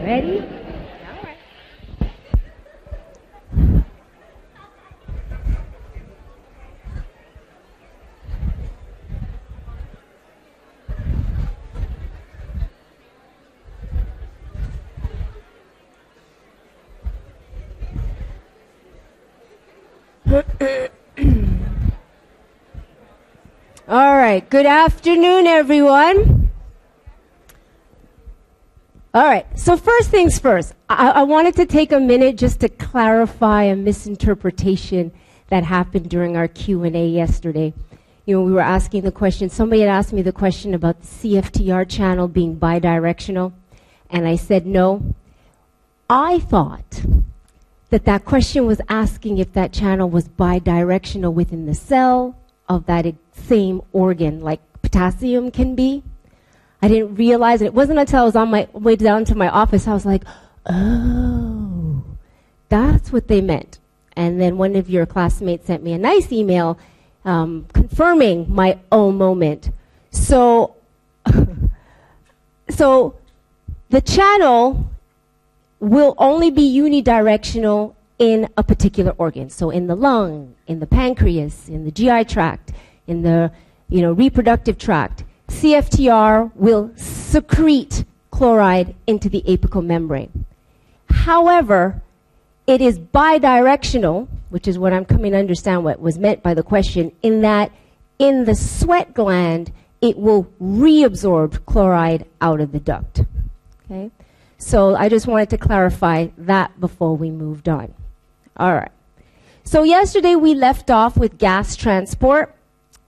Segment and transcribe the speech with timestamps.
[0.00, 0.44] Ready?
[23.88, 24.48] All right.
[24.48, 26.37] Good afternoon, everyone.
[29.18, 29.46] All right.
[29.58, 33.74] So first things first, I, I, wanted to take a minute just to clarify a
[33.74, 35.10] misinterpretation
[35.48, 37.74] that happened during our Q and A yesterday.
[38.26, 39.50] You know, we were asking the question.
[39.50, 43.54] Somebody had asked me the question about the CFTR channel being bidirectional,
[44.08, 45.16] and I said no.
[46.08, 47.02] I thought
[47.90, 52.38] that that question was asking if that channel was bidirectional within the cell
[52.68, 56.04] of that same organ, like potassium can be.
[56.80, 57.66] I didn't realize it.
[57.66, 60.22] It wasn't until I was on my way down to my office, I was like,
[60.66, 62.04] oh,
[62.68, 63.78] that's what they meant.
[64.16, 66.78] And then one of your classmates sent me a nice email
[67.24, 69.70] um, confirming my oh moment.
[70.10, 70.76] So,
[72.70, 73.16] so
[73.90, 74.90] the channel
[75.80, 79.50] will only be unidirectional in a particular organ.
[79.50, 82.72] So in the lung, in the pancreas, in the GI tract,
[83.06, 83.52] in the
[83.88, 90.44] you know, reproductive tract, CFTR will secrete chloride into the apical membrane.
[91.10, 92.02] However,
[92.66, 96.62] it is bidirectional, which is what I'm coming to understand what was meant by the
[96.62, 97.72] question, in that
[98.18, 103.22] in the sweat gland, it will reabsorb chloride out of the duct.
[103.84, 104.10] Okay?
[104.58, 107.94] So I just wanted to clarify that before we moved on.
[108.56, 108.90] All right.
[109.64, 112.54] So yesterday we left off with gas transport.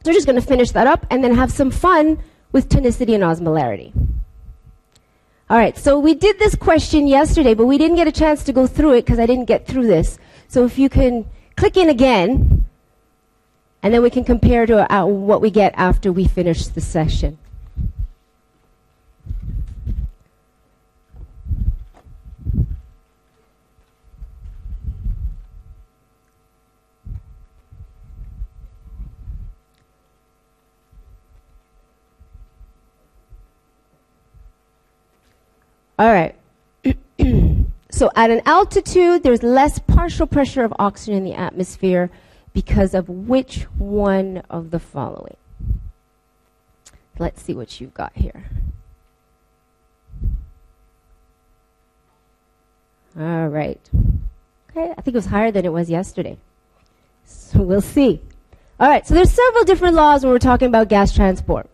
[0.04, 3.14] So we're just going to finish that up and then have some fun with tonicity
[3.14, 3.92] and osmolarity.
[5.48, 8.52] All right, so we did this question yesterday, but we didn't get a chance to
[8.52, 10.18] go through it because I didn't get through this.
[10.46, 12.66] So if you can click in again,
[13.82, 17.38] and then we can compare to uh, what we get after we finish the session.
[36.00, 36.34] All right.
[37.90, 42.08] so at an altitude, there's less partial pressure of oxygen in the atmosphere
[42.54, 45.36] because of which one of the following?
[47.18, 48.46] Let's see what you've got here.
[53.18, 53.78] All right.
[54.70, 56.38] Okay, I think it was higher than it was yesterday.
[57.26, 58.22] So we'll see.
[58.78, 61.68] All right, so there's several different laws when we're talking about gas transport.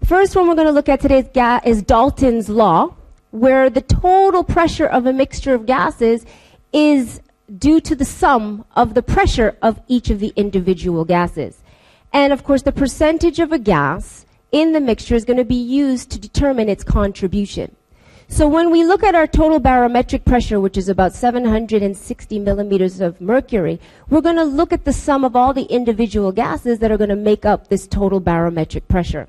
[0.00, 2.96] The first one we're going to look at today is, is Dalton's law
[3.32, 6.24] where the total pressure of a mixture of gases
[6.72, 7.20] is
[7.58, 11.62] due to the sum of the pressure of each of the individual gases.
[12.12, 15.54] And of course, the percentage of a gas in the mixture is going to be
[15.54, 17.74] used to determine its contribution.
[18.28, 23.20] So when we look at our total barometric pressure, which is about 760 millimeters of
[23.20, 26.96] mercury, we're going to look at the sum of all the individual gases that are
[26.96, 29.28] going to make up this total barometric pressure.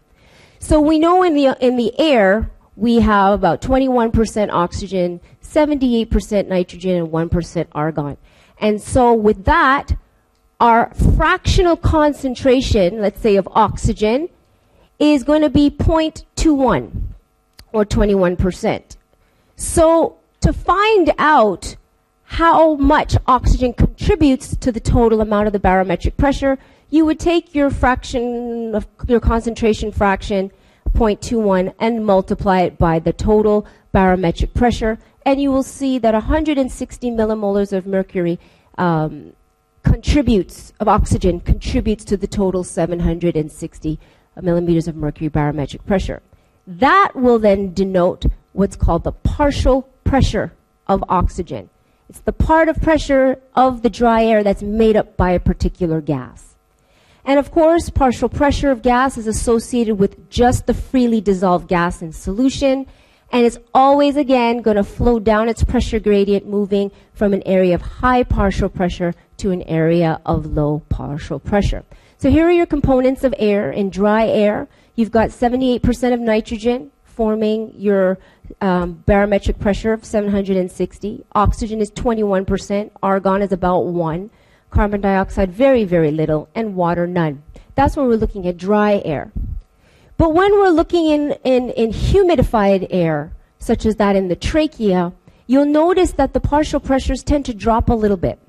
[0.59, 6.97] So we know in the, in the air, we have about 21% oxygen, 78% nitrogen,
[6.97, 8.17] and 1% argon.
[8.59, 9.95] And so with that,
[10.59, 14.29] our fractional concentration, let's say of oxygen,
[14.97, 17.01] is going to be 0.21
[17.73, 18.95] or 21%.
[19.55, 21.75] So to find out
[22.23, 26.57] how much oxygen contributes to the total amount of the barometric pressure,
[26.89, 30.51] you would take your fraction of your concentration fraction
[30.93, 37.11] 0.21 and multiply it by the total barometric pressure, and you will see that 160
[37.11, 38.39] millimolars of mercury
[38.77, 39.33] um,
[39.83, 43.99] contributes, of oxygen, contributes to the total 760
[44.41, 46.21] millimeters of mercury barometric pressure.
[46.65, 50.53] That will then denote what's called the partial pressure
[50.87, 51.69] of oxygen.
[52.09, 56.01] It's the part of pressure of the dry air that's made up by a particular
[56.01, 56.52] gas.
[57.25, 62.01] And of course, partial pressure of gas is associated with just the freely dissolved gas
[62.01, 62.85] in solution.
[63.31, 67.75] And it's always, again, going to flow down its pressure gradient, moving from an area
[67.75, 71.83] of high partial pressure to an area of low partial pressure.
[72.17, 73.71] So here are your components of air.
[73.71, 78.17] In dry air, you've got 78% of nitrogen forming your
[78.61, 81.25] um, barometric pressure of 760.
[81.33, 82.91] Oxygen is 21%.
[83.01, 84.29] Argon is about 1
[84.73, 87.43] carbon dioxide very, very little, and water none.
[87.75, 89.31] That's when we're looking at dry air.
[90.17, 95.13] But when we're looking in, in, in humidified air, such as that in the trachea,
[95.47, 98.39] you'll notice that the partial pressures tend to drop a little bit.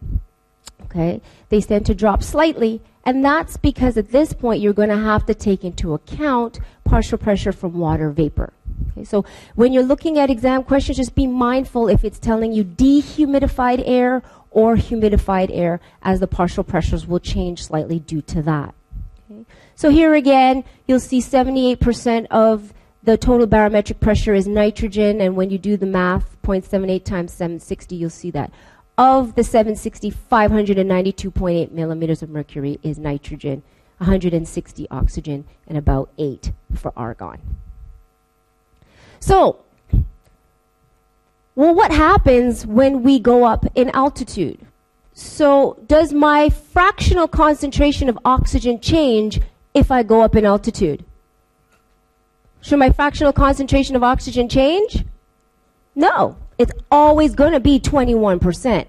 [0.85, 1.21] Okay?
[1.51, 5.27] They tend to drop slightly, and that's because at this point you're going to have
[5.27, 8.53] to take into account partial pressure from water vapor.
[8.93, 9.25] Okay, so
[9.55, 14.23] when you're looking at exam questions, just be mindful if it's telling you dehumidified air
[14.55, 18.75] or humidified air, as the partial pressures will change slightly due to that.
[19.31, 19.45] Okay.
[19.75, 22.73] So here again, you'll see 78% of
[23.03, 27.97] the total barometric pressure is nitrogen, and when you do the math, 0.78 times 760,
[27.97, 28.51] you'll see that.
[28.97, 33.63] Of the 760, 592.8 millimeters of mercury is nitrogen,
[33.99, 37.41] 160 oxygen, and about 8 for argon.
[39.19, 39.64] So,
[41.57, 44.59] well, what happens when we go up in altitude?
[45.13, 49.41] So, does my fractional concentration of oxygen change
[49.73, 51.05] if I go up in altitude?
[52.61, 55.05] Should my fractional concentration of oxygen change?
[55.95, 56.37] No.
[56.59, 58.87] It's always going to be 21%.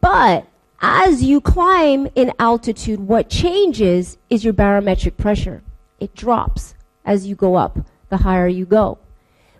[0.00, 0.46] But
[0.80, 5.62] as you climb in altitude, what changes is your barometric pressure.
[6.00, 6.74] It drops
[7.04, 7.78] as you go up,
[8.08, 8.98] the higher you go.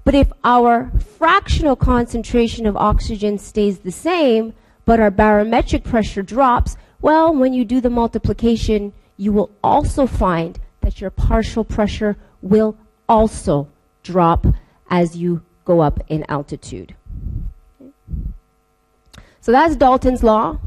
[0.05, 4.55] But if our fractional concentration of oxygen stays the same,
[4.85, 10.59] but our barometric pressure drops, well, when you do the multiplication, you will also find
[10.81, 12.77] that your partial pressure will
[13.09, 13.69] also
[14.03, 14.47] drop
[14.91, 16.97] as you go up in altitude.
[19.41, 20.59] So that's Dalton's law.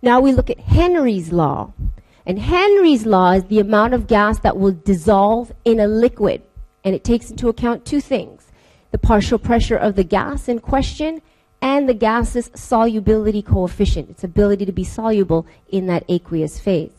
[0.00, 1.72] Now we look at Henry's law.
[2.24, 6.42] And Henry's law is the amount of gas that will dissolve in a liquid.
[6.84, 8.51] And it takes into account two things
[8.92, 11.20] the partial pressure of the gas in question
[11.60, 16.92] and the gas's solubility coefficient, its ability to be soluble in that aqueous phase.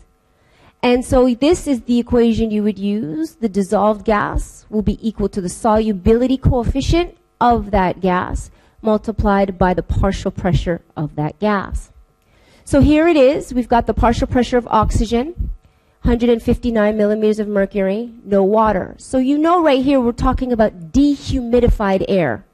[0.81, 3.35] And so this is the equation you would use.
[3.35, 8.51] The dissolved gas will be equal to the solubility coefficient of that gas
[8.81, 11.91] multiplied by the partial pressure of that gas.
[12.65, 13.53] So here it is.
[13.53, 15.51] We've got the partial pressure of oxygen,
[16.03, 18.93] 159 millimeters of mercury, no water.
[18.97, 22.45] So you know right here we're talking about dehumidified air.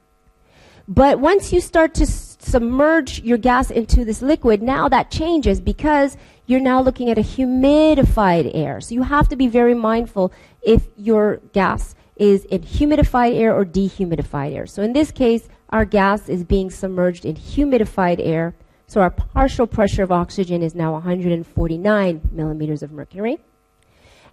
[0.88, 6.16] But once you start to submerge your gas into this liquid, now that changes because
[6.46, 8.82] you're now looking at a humidified air.
[8.82, 10.32] So you have to be very mindful
[10.62, 14.68] if your gas is in humidified air or dehumidified air.
[14.68, 18.54] So in this case, our gas is being submerged in humidified air.
[18.90, 23.38] So our partial pressure of oxygen is now 149 millimeters of mercury.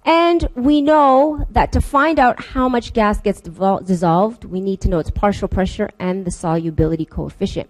[0.03, 4.89] And we know that to find out how much gas gets dissolved, we need to
[4.89, 7.69] know its partial pressure and the solubility coefficient.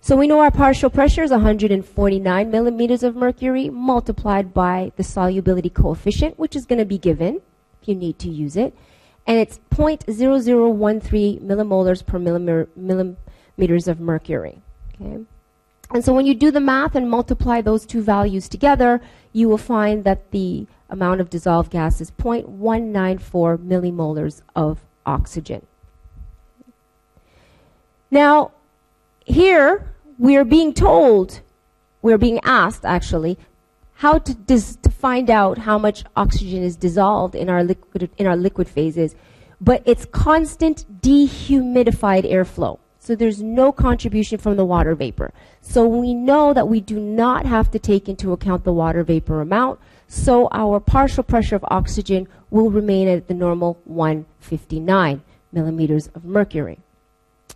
[0.00, 5.70] So we know our partial pressure is 149 millimeters of mercury multiplied by the solubility
[5.70, 7.40] coefficient, which is going to be given
[7.80, 8.76] if you need to use it.
[9.26, 14.62] And it's 0.0013 millimolars per millimeters of mercury.
[14.94, 15.24] Okay?
[15.92, 19.00] And so when you do the math and multiply those two values together,
[19.32, 25.66] you will find that the amount of dissolved gas is 0.194 millimolars of oxygen.
[28.10, 28.52] Now,
[29.24, 31.40] here we are being told,
[32.00, 33.38] we're being asked actually,
[33.96, 38.36] how to, to find out how much oxygen is dissolved in our liquid in our
[38.36, 39.14] liquid phases,
[39.60, 42.78] but it's constant dehumidified airflow.
[43.02, 45.34] So there's no contribution from the water vapor.
[45.60, 49.40] So we know that we do not have to take into account the water vapor
[49.40, 49.80] amount.
[50.06, 56.78] So our partial pressure of oxygen will remain at the normal 159 millimeters of mercury.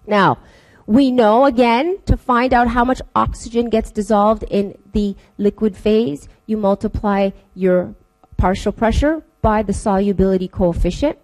[0.05, 0.39] Now,
[0.85, 6.29] we know again to find out how much oxygen gets dissolved in the liquid phase,
[6.47, 7.95] you multiply your
[8.37, 11.21] partial pressure by the solubility coefficient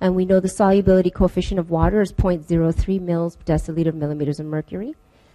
[0.00, 4.46] and we know the solubility coefficient of water is 0.03 mils per deciliter millimeters of
[4.46, 4.94] mercury.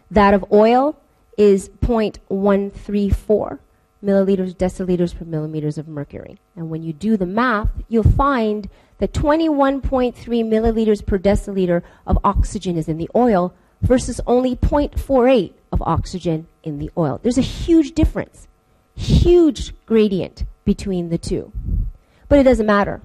[0.09, 0.97] That of oil
[1.37, 3.59] is 0.134
[4.03, 6.37] milliliters deciliters per millimeters of mercury.
[6.55, 12.77] And when you do the math, you'll find that 21.3 milliliters per deciliter of oxygen
[12.77, 17.19] is in the oil versus only 0.48 of oxygen in the oil.
[17.21, 18.47] There's a huge difference,
[18.95, 21.51] huge gradient between the two.
[22.29, 23.01] But it doesn't matter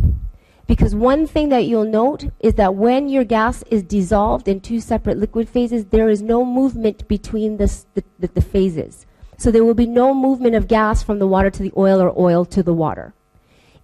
[0.69, 4.81] because one thing that you'll note is that when your gas is dissolved in two
[4.81, 9.07] separate liquid phases, there is no movement between the, the, the, phases.
[9.39, 12.13] So there will be no movement of gas from the water to the oil or
[12.21, 13.15] oil to the water.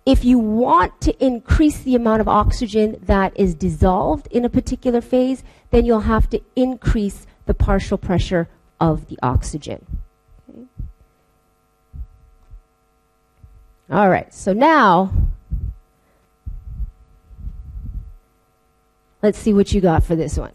[0.05, 5.01] If you want to increase the amount of oxygen that is dissolved in a particular
[5.01, 8.47] phase, then you'll have to increase the partial pressure
[8.79, 9.87] of the oxygen.
[10.51, 10.67] Okay.
[13.91, 15.13] All right, so now
[19.25, 20.53] Let's see what you got for this one.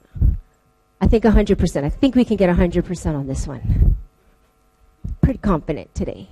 [1.01, 1.83] I think 100%.
[1.83, 3.97] I think we can get 100% on this one.
[5.21, 6.29] Pretty confident today.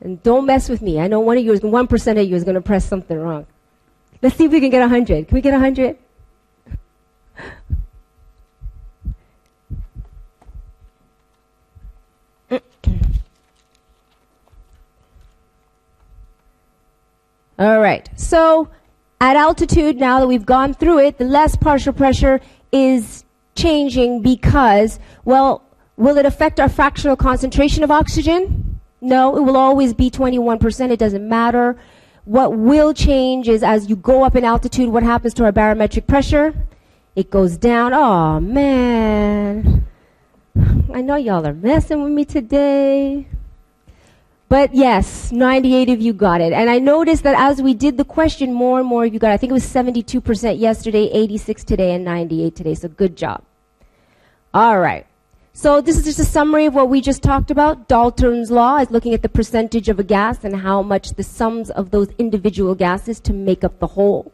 [0.00, 0.98] And don't mess with me.
[0.98, 3.46] I know one of you is, 1% of you is going to press something wrong.
[4.22, 5.28] Let's see if we can get 100.
[5.28, 5.98] Can we get 100?
[17.58, 18.08] All right.
[18.16, 18.70] So
[19.20, 22.40] at altitude, now that we've gone through it, the less partial pressure
[22.72, 23.24] is
[23.54, 25.62] changing because, well,
[25.96, 28.80] will it affect our fractional concentration of oxygen?
[29.00, 30.90] No, it will always be 21%.
[30.90, 31.76] It doesn't matter.
[32.24, 36.06] What will change is as you go up in altitude, what happens to our barometric
[36.06, 36.54] pressure?
[37.16, 37.92] It goes down.
[37.92, 39.86] Oh, man.
[40.92, 43.26] I know y'all are messing with me today.
[44.50, 46.52] But yes, 98 of you got it.
[46.52, 49.30] And I noticed that as we did the question, more and more of you got
[49.30, 49.34] it.
[49.34, 52.74] I think it was 72% yesterday, 86 today, and 98 today.
[52.74, 53.44] So good job.
[54.52, 55.06] All right.
[55.52, 57.86] So this is just a summary of what we just talked about.
[57.86, 61.70] Dalton's law is looking at the percentage of a gas and how much the sums
[61.70, 64.32] of those individual gases to make up the whole.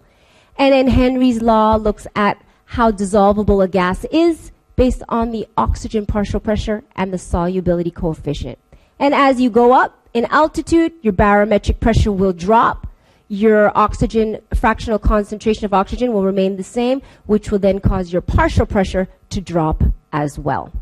[0.56, 6.06] And then Henry's law looks at how dissolvable a gas is based on the oxygen
[6.06, 8.58] partial pressure and the solubility coefficient.
[8.98, 12.86] And as you go up, in altitude, your barometric pressure will drop.
[13.28, 18.22] Your oxygen, fractional concentration of oxygen will remain the same, which will then cause your
[18.22, 19.82] partial pressure to drop
[20.12, 20.72] as well.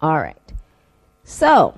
[0.00, 0.36] All right.
[1.24, 1.74] So,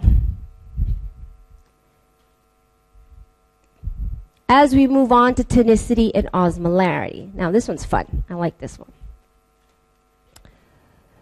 [4.49, 7.35] as we move on to tonicity and osmolarity.
[7.35, 8.23] Now, this one's fun.
[8.31, 8.93] I like this one.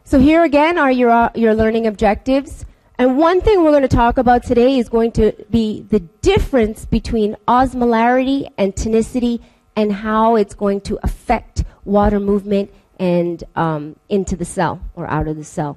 [0.05, 2.67] So here again are your, uh, your learning objectives.
[2.97, 6.85] And one thing we're going to talk about today is going to be the difference
[6.85, 9.41] between osmolarity and tonicity
[9.75, 15.27] and how it's going to affect water movement and um, into the cell or out
[15.27, 15.77] of the cell.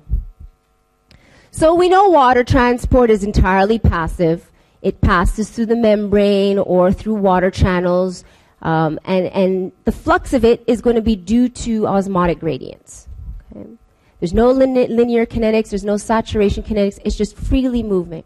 [1.49, 4.51] So we know water transport is entirely passive.
[4.83, 8.23] It passes through the membrane or through water channels,
[8.61, 13.06] um, and, and the flux of it is going to be due to osmotic gradients.
[14.19, 18.23] There's no linear kinetics, there's no saturation kinetics, it's just freely moving.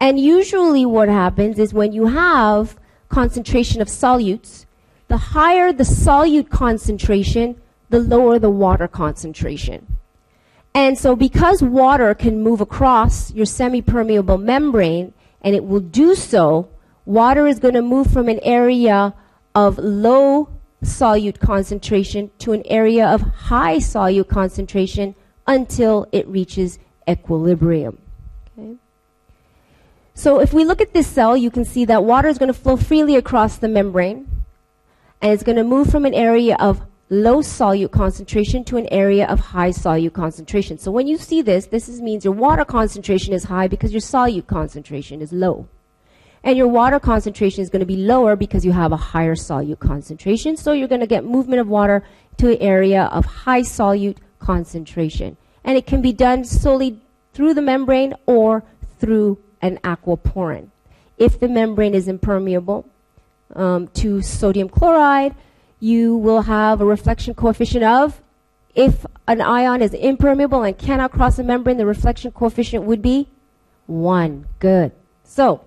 [0.00, 2.76] And usually what happens is when you have
[3.08, 4.64] concentration of solutes,
[5.08, 9.98] the higher the solute concentration, the lower the water concentration.
[10.74, 16.70] And so because water can move across your semi-permeable membrane, and it will do so,
[17.04, 19.12] water is going to move from an area
[19.54, 20.48] of low
[20.82, 25.14] solute concentration to an area of high solute concentration
[25.46, 27.98] until it reaches equilibrium.
[28.58, 28.76] Okay?
[30.14, 32.58] So if we look at this cell, you can see that water is going to
[32.58, 34.28] flow freely across the membrane,
[35.20, 39.26] and it's going to move from an area of low solute concentration to an area
[39.26, 40.78] of high solute concentration.
[40.78, 44.00] So when you see this, this is, means your water concentration is high because your
[44.00, 45.68] solute concentration is low.
[46.44, 49.78] And your water concentration is going to be lower because you have a higher solute
[49.78, 50.56] concentration.
[50.56, 52.02] So you're going to get movement of water
[52.38, 55.36] to an area of high solute concentration.
[55.62, 56.98] And it can be done solely
[57.32, 58.64] through the membrane or
[58.98, 60.68] through an aquaporin.
[61.16, 62.88] If the membrane is impermeable
[63.54, 65.34] um, to sodium chloride,
[65.78, 68.20] you will have a reflection coefficient of,
[68.74, 73.28] if an ion is impermeable and cannot cross the membrane, the reflection coefficient would be
[73.86, 74.46] 1.
[74.58, 74.92] Good.
[75.24, 75.64] So,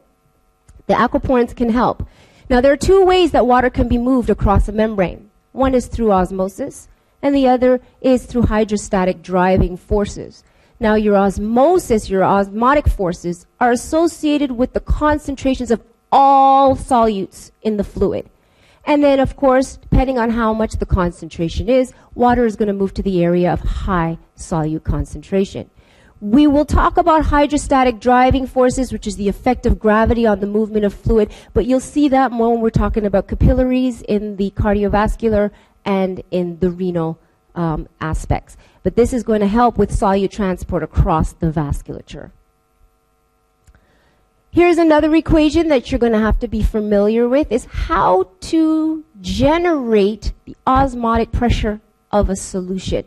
[0.88, 2.08] the aquaporins can help.
[2.50, 5.30] Now, there are two ways that water can be moved across a membrane.
[5.52, 6.88] One is through osmosis,
[7.22, 10.44] and the other is through hydrostatic driving forces.
[10.80, 17.78] Now, your osmosis, your osmotic forces, are associated with the concentrations of all solutes in
[17.78, 18.30] the fluid.
[18.86, 22.74] And then, of course, depending on how much the concentration is, water is going to
[22.74, 25.70] move to the area of high solute concentration.
[26.26, 30.48] We will talk about hydrostatic driving forces, which is the effect of gravity on the
[30.48, 34.50] movement of fluid, but you'll see that more when we're talking about capillaries in the
[34.56, 35.52] cardiovascular
[35.86, 37.20] and in the renal
[37.54, 38.58] um, aspects.
[38.82, 42.32] But this is going to help with solute transport across the vasculature.
[44.50, 49.06] Here's another equation that you're going to have to be familiar with is how to
[49.22, 53.06] generate the osmotic pressure of a solution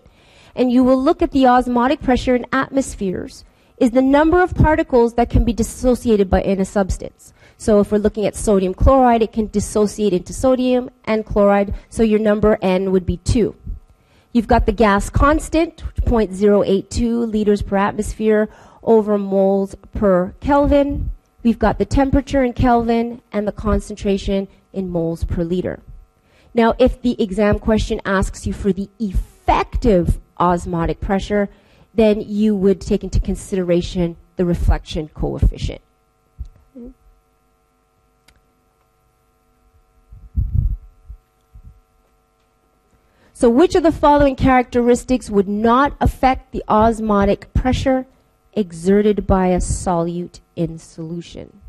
[0.55, 3.45] and you will look at the osmotic pressure in atmospheres
[3.78, 7.33] is the number of particles that can be dissociated by in a substance.
[7.57, 12.02] So if we're looking at sodium chloride, it can dissociate into sodium and chloride, so
[12.02, 13.55] your number N would be 2.
[14.33, 18.49] You've got the gas constant, 0.082 liters per atmosphere
[18.83, 21.11] over moles per Kelvin.
[21.43, 25.81] We've got the temperature in Kelvin and the concentration in moles per liter.
[26.55, 31.49] Now, if the exam question asks you for the effective osmotic pressure,
[31.95, 35.80] then you would take into consideration the reflection coefficient.
[43.38, 48.04] So, which of the following characteristics would not affect the osmotic pressure
[48.52, 51.61] exerted by a solute in solution?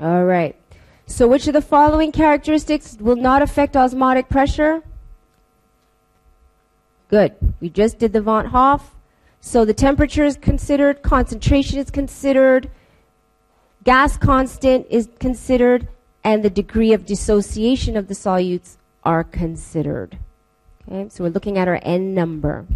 [0.00, 0.56] All right.
[1.06, 4.82] So which of the following characteristics will not affect osmotic pressure?
[7.08, 7.34] Good.
[7.60, 8.94] We just did the Van't Hoff.
[9.40, 12.68] So the temperature is considered, concentration is considered,
[13.84, 15.86] gas constant is considered,
[16.24, 20.18] and the degree of dissociation of the solutes are considered.
[20.88, 22.66] Okay, so we're looking at our N number.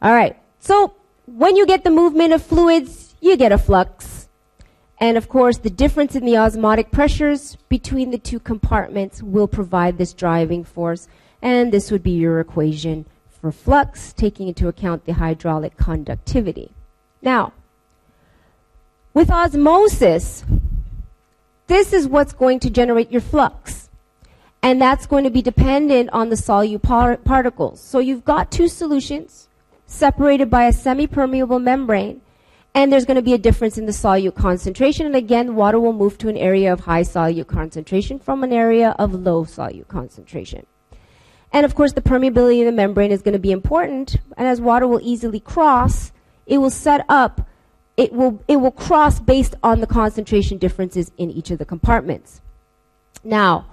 [0.00, 0.36] All right.
[0.60, 0.94] So
[1.26, 4.17] when you get the movement of fluids, you get a flux.
[5.00, 9.96] And of course, the difference in the osmotic pressures between the two compartments will provide
[9.96, 11.08] this driving force.
[11.40, 13.06] And this would be your equation
[13.40, 16.72] for flux, taking into account the hydraulic conductivity.
[17.22, 17.52] Now,
[19.14, 20.44] with osmosis,
[21.68, 23.88] this is what's going to generate your flux.
[24.60, 27.80] And that's going to be dependent on the solute par- particles.
[27.80, 29.48] So you've got two solutions
[29.86, 32.20] separated by a semi-permeable membrane
[32.78, 35.04] and there's going to be a difference in the solute concentration.
[35.04, 38.94] And again, water will move to an area of high solute concentration from an area
[39.00, 40.64] of low solute concentration.
[41.52, 44.18] And of course, the permeability of the membrane is going to be important.
[44.36, 46.12] And as water will easily cross,
[46.46, 47.48] it will set up,
[47.96, 52.42] it will, it will cross based on the concentration differences in each of the compartments.
[53.24, 53.66] Now,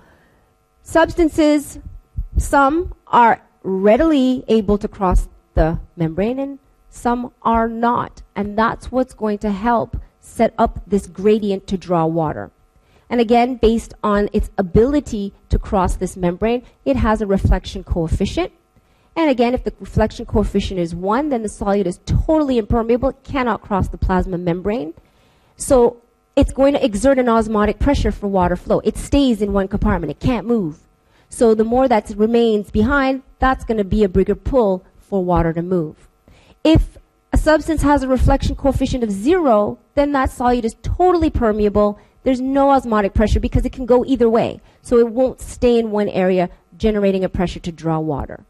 [0.82, 1.78] substances,
[2.38, 6.58] some are readily able to cross the membrane and
[6.96, 8.22] some are not.
[8.36, 12.52] And that's what's going to help set up this gradient to draw water.
[13.10, 18.52] And again, based on its ability to cross this membrane, it has a reflection coefficient.
[19.16, 23.10] And again, if the reflection coefficient is 1, then the solute is totally impermeable.
[23.10, 24.94] It cannot cross the plasma membrane.
[25.58, 26.02] So
[26.36, 28.80] it's going to exert an osmotic pressure for water flow.
[28.80, 30.12] It stays in one compartment.
[30.12, 30.80] It can't move.
[31.30, 35.54] So the more that remains behind, that's going to be a bigger pull for water
[35.54, 36.10] to move.
[36.66, 36.98] If
[37.32, 42.00] a substance has a reflection coefficient of zero, then that solute is totally permeable.
[42.24, 44.62] There's no osmotic pressure because it can go either way.
[44.82, 48.44] So it won't stay in one area generating a pressure to draw water.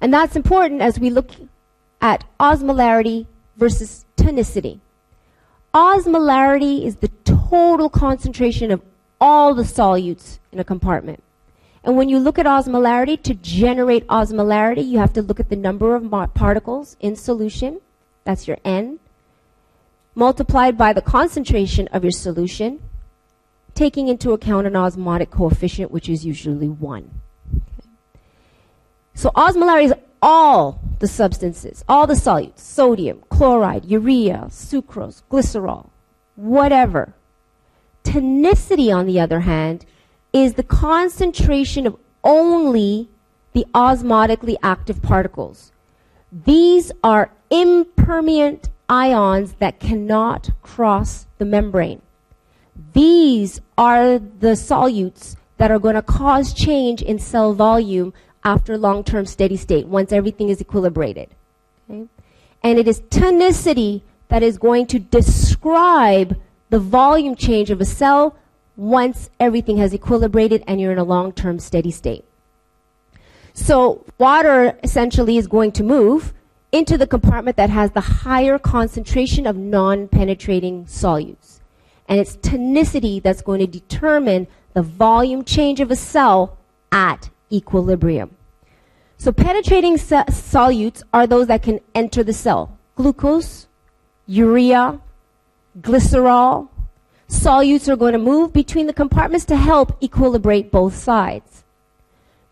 [0.00, 1.30] And that's important as we look
[2.00, 4.80] at osmolarity versus tonicity.
[5.72, 8.82] Osmolarity is the total concentration of
[9.20, 11.22] all the solutes in a compartment.
[11.84, 15.56] And when you look at osmolarity, to generate osmolarity, you have to look at the
[15.56, 17.80] number of particles in solution.
[18.24, 19.00] That's your N.
[20.14, 22.80] Multiplied by the concentration of your solution,
[23.74, 27.10] taking into account an osmotic coefficient, which is usually 1.
[27.56, 27.88] Okay.
[29.12, 35.90] So osmolarity is all the substances, all the solutes, sodium, chloride, urea, sucrose, glycerol,
[36.36, 37.12] whatever.
[38.04, 39.84] Tonicity, on the other hand,
[40.34, 43.08] is the concentration of only
[43.52, 45.72] the osmotically active particles.
[46.32, 52.02] These are impermeant ions that cannot cross the membrane.
[52.92, 59.26] These are the solutes that are going to cause change in cell volume after long-term
[59.26, 61.28] steady state, once everything is equilibrated.
[61.88, 62.06] Okay?
[62.62, 66.36] And it is tonicity that is going to describe
[66.70, 68.36] the volume change of a cell
[68.76, 72.24] once everything has equilibrated and you're in a long term steady state.
[73.52, 76.34] So, water essentially is going to move
[76.72, 81.60] into the compartment that has the higher concentration of non penetrating solutes.
[82.08, 86.58] And it's tonicity that's going to determine the volume change of a cell
[86.90, 88.36] at equilibrium.
[89.18, 93.68] So, penetrating solutes are those that can enter the cell glucose,
[94.26, 95.00] urea,
[95.80, 96.68] glycerol,
[97.28, 101.64] solutes are going to move between the compartments to help equilibrate both sides.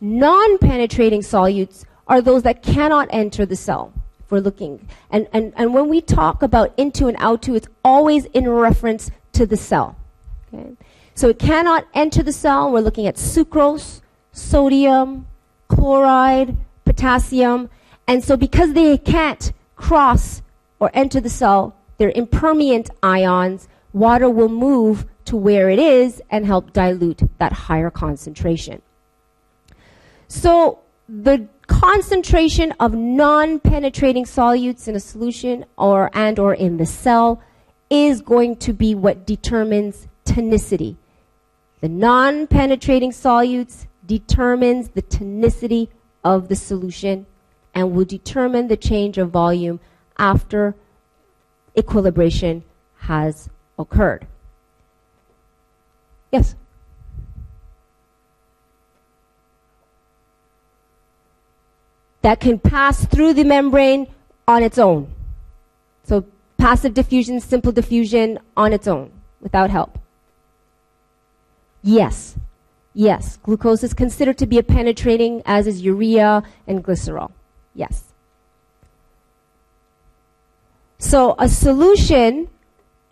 [0.01, 3.93] Non-penetrating solutes are those that cannot enter the cell.
[4.21, 4.89] If we're looking.
[5.11, 9.11] And, and, and when we talk about into and out to, it's always in reference
[9.33, 9.97] to the cell.
[10.53, 10.73] Okay?
[11.15, 12.73] So it cannot enter the cell.
[12.73, 14.01] We're looking at sucrose,
[14.33, 15.27] sodium,
[15.69, 17.71] chloride, potassium.
[18.09, 20.43] And so because they can't cross
[20.81, 26.47] or enter the cell, they're impermeant ions, water will move to where it is and
[26.47, 28.83] help dilute that higher concentration.
[30.29, 37.41] So the concentration of non-penetrating solutes in a solution or and or in the cell
[37.91, 40.97] is going to be what determines tonicity.
[41.81, 45.89] The non-penetrating solutes determines the tonicity
[46.25, 47.27] of the solution
[47.75, 49.81] and will determine the change of volume
[50.19, 50.75] after
[51.75, 52.65] equilibration
[52.99, 53.49] has
[53.83, 54.27] occurred.
[56.31, 56.55] Yes?
[62.23, 64.07] That can pass through the membrane
[64.49, 65.13] on its own.
[66.05, 66.25] So
[66.57, 69.99] passive diffusion, simple diffusion on its own without help.
[71.83, 72.37] Yes.
[72.95, 73.39] Yes.
[73.43, 77.33] Glucose is considered to be a penetrating, as is urea and glycerol.
[77.75, 78.13] Yes.
[80.99, 82.49] So a solution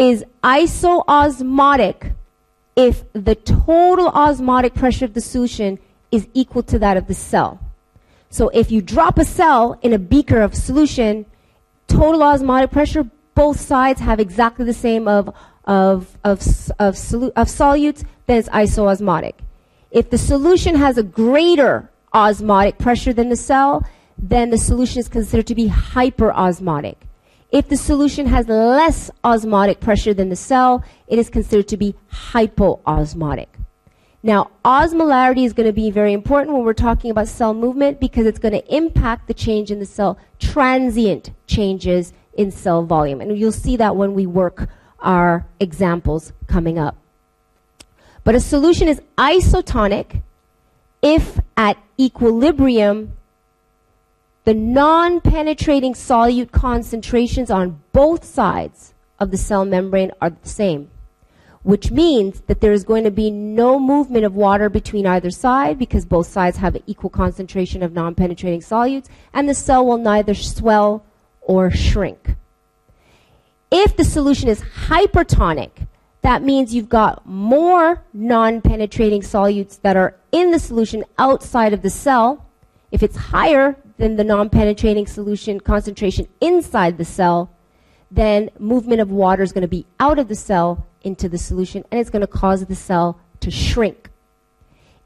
[0.00, 2.14] is isoosmotic
[2.74, 5.78] if the total osmotic pressure of the solution
[6.10, 7.60] is equal to that of the cell.
[8.30, 11.26] So if you drop a cell in a beaker of solution,
[11.86, 15.34] total osmotic pressure, both sides have exactly the same of,
[15.66, 16.40] of, of,
[16.78, 19.34] of, solu- of solutes, then it's isoosmotic.
[19.90, 23.86] If the solution has a greater osmotic pressure than the cell,
[24.16, 26.96] then the solution is considered to be hyperosmotic.
[27.52, 31.96] If the solution has less osmotic pressure than the cell, it is considered to be
[32.12, 33.48] hypoosmotic.
[34.22, 38.26] Now, osmolarity is going to be very important when we're talking about cell movement because
[38.26, 43.20] it's going to impact the change in the cell, transient changes in cell volume.
[43.20, 44.68] And you'll see that when we work
[45.00, 46.96] our examples coming up.
[48.22, 50.22] But a solution is isotonic
[51.02, 53.16] if at equilibrium
[54.44, 60.90] the non-penetrating solute concentrations on both sides of the cell membrane are the same,
[61.62, 65.78] which means that there is going to be no movement of water between either side
[65.78, 70.34] because both sides have an equal concentration of non-penetrating solutes, and the cell will neither
[70.34, 71.04] swell
[71.42, 72.34] or shrink.
[73.70, 75.86] If the solution is hypertonic,
[76.22, 81.90] that means you've got more non-penetrating solutes that are in the solution outside of the
[81.90, 82.46] cell.
[82.90, 87.50] If it's higher, than the non-penetrating solution concentration inside the cell,
[88.10, 91.84] then movement of water is going to be out of the cell into the solution
[91.90, 94.08] and it's going to cause the cell to shrink.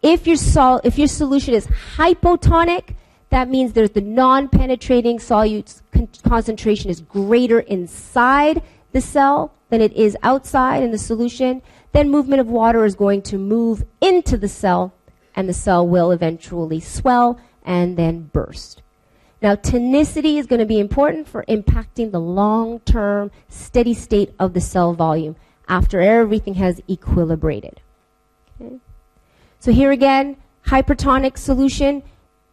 [0.01, 2.95] If your, sol- if your solution is hypotonic,
[3.31, 9.93] that means there's the non-penetrating solute con- concentration is greater inside the cell than it
[9.95, 11.63] is outside in the solution.
[11.91, 14.95] Then movement of water is going to move into the cell
[15.35, 18.83] and the cell will eventually swell and then burst.
[19.45, 24.55] Now, tonicity is going to be important for impacting the long term steady state of
[24.55, 25.37] the cell volume
[25.69, 27.75] after everything has equilibrated.
[28.59, 28.77] Okay.
[29.59, 32.03] So, here again, hypertonic solution,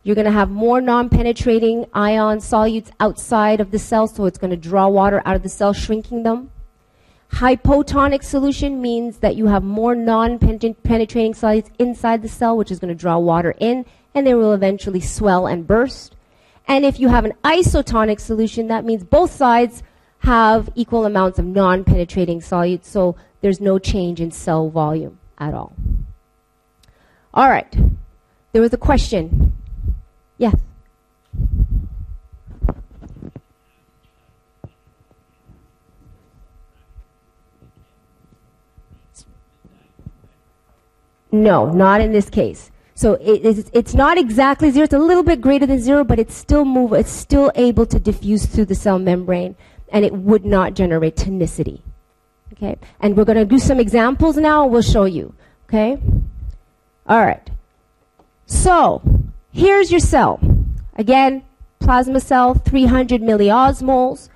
[0.04, 4.38] you're going to have more non penetrating ion solutes outside of the cell, so it's
[4.38, 6.52] going to draw water out of the cell, shrinking them.
[7.36, 12.80] Hypotonic solution means that you have more non penetrating solutes inside the cell, which is
[12.80, 16.18] going to draw water in, and they will eventually swell and burst.
[16.72, 19.84] And if you have an isotonic solution, that means both sides
[20.20, 25.74] have equal amounts of non-penetrating solutes, so there's no change in cell volume at all.
[27.34, 27.70] All right.
[28.54, 29.52] There was a question.
[30.38, 30.56] Yes.
[41.34, 42.71] No, not in this case.
[43.02, 44.84] So it is, it's not exactly zero.
[44.84, 46.94] It's a little bit greater than zero, but it's still move.
[46.94, 49.56] It's still able to diffuse through the cell membrane,
[49.92, 51.82] and it would not generate tonicity.
[52.54, 54.68] Okay, and we're going to do some examples now.
[54.68, 55.34] We'll show you.
[55.66, 55.98] Okay.
[57.08, 57.50] All right.
[58.46, 59.02] So
[59.52, 60.40] here's your cell.
[60.96, 61.44] Again,
[61.80, 64.30] plasma cell, 300 milliosmoles.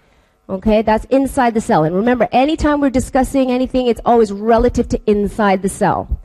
[0.49, 1.84] Okay, that's inside the cell.
[1.84, 6.19] And remember, anytime we're discussing anything, it's always relative to inside the cell.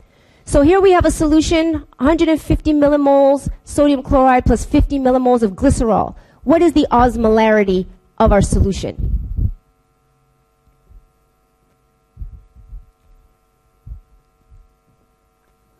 [0.51, 6.17] So here we have a solution, 150 millimoles sodium chloride plus 50 millimoles of glycerol.
[6.43, 7.87] What is the osmolarity
[8.17, 9.61] of our solution?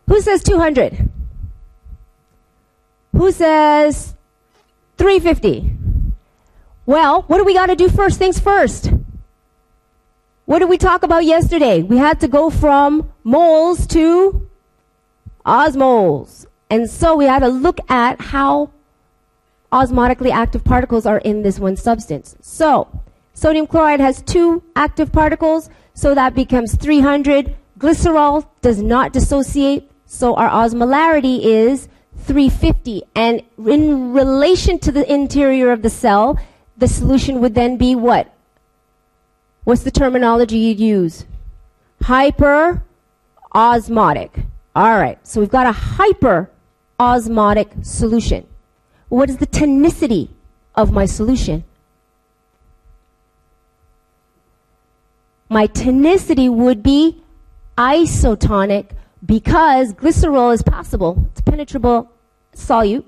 [0.08, 1.10] Who says 200?
[3.14, 4.14] Who says
[4.96, 5.70] 350.
[6.86, 8.90] Well, what do we got to do first things first?
[10.46, 11.82] What did we talk about yesterday?
[11.82, 14.48] We had to go from moles to
[15.44, 16.46] osmoles.
[16.70, 18.70] And so we had to look at how
[19.72, 22.36] osmotically active particles are in this one substance.
[22.40, 22.88] So,
[23.34, 27.56] sodium chloride has two active particles, so that becomes 300.
[27.78, 33.02] Glycerol does not dissociate, so our osmolarity is 350.
[33.14, 36.38] And in relation to the interior of the cell,
[36.76, 38.32] the solution would then be what?
[39.64, 41.24] What's the terminology you'd use?
[42.02, 42.82] Hyper
[43.54, 44.44] osmotic.
[44.74, 46.50] All right, so we've got a hyper
[46.98, 48.46] osmotic solution.
[49.08, 50.30] What is the tonicity
[50.74, 51.64] of my solution?
[55.50, 57.22] My tonicity would be
[57.76, 58.92] isotonic
[59.26, 62.10] because glycerol is passable, it's penetrable
[62.56, 63.04] solute.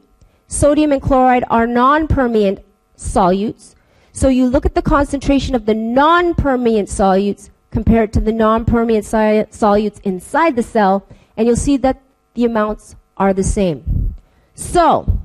[0.46, 2.62] Sodium and chloride are non-permeant
[2.98, 3.74] solutes.
[4.12, 10.00] So you look at the concentration of the non-permeant solutes compared to the non-permeant solutes
[10.02, 12.00] inside the cell, and you'll see that
[12.34, 14.14] the amounts are the same.
[14.54, 15.20] So,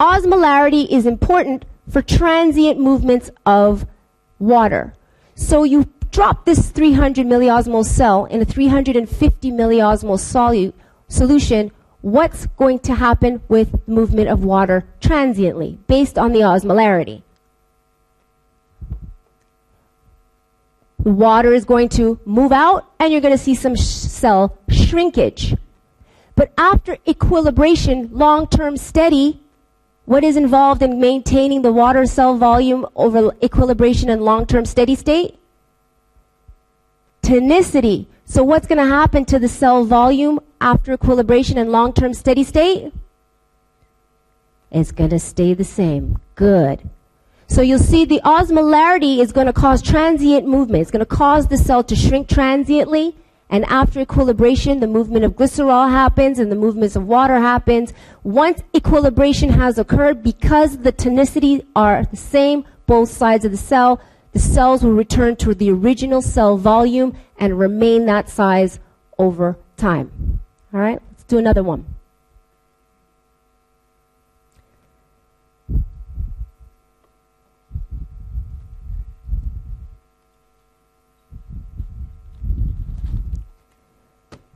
[0.00, 3.86] osmolarity is important for transient movements of
[4.38, 4.94] water.
[5.34, 10.72] So you drop this 300 milliosmol cell in a 350 milliosmol
[11.08, 17.22] solution, what's going to happen with movement of water transiently based on the osmolarity?
[21.16, 25.54] Water is going to move out and you're going to see some sh- cell shrinkage.
[26.34, 29.40] But after equilibration, long-term steady,
[30.04, 35.38] what is involved in maintaining the water cell volume over equilibration and long-term steady state?
[37.22, 38.06] Tonicity.
[38.24, 42.92] So what's going to happen to the cell volume after equilibration and long-term steady state?
[44.70, 46.18] It's going to stay the same.
[46.34, 46.88] Good.
[47.48, 50.82] So you'll see the osmolarity is going to cause transient movement.
[50.82, 53.16] It's going to cause the cell to shrink transiently.
[53.50, 57.94] And after equilibration, the movement of glycerol happens and the movements of water happens.
[58.22, 64.00] Once equilibration has occurred, because the tonicity are the same, both sides of the cell,
[64.32, 68.78] the cells will return to the original cell volume and remain that size
[69.18, 70.40] over time.
[70.74, 71.86] All right, let's do another one.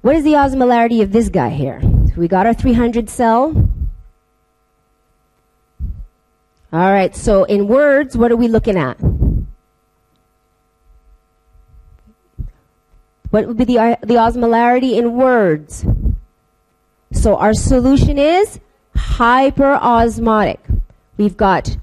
[0.03, 1.81] What is the osmolarity of this guy here?
[1.81, 3.55] So we got our 300 cell.
[6.73, 8.95] All right, so in words, what are we looking at?
[13.31, 15.87] What would be the, uh, the osmolarity in words?
[17.12, 18.59] So our solution is
[18.97, 20.59] hyperosmotic.
[21.17, 21.77] We've got